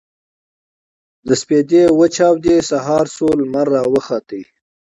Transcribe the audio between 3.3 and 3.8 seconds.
لمـر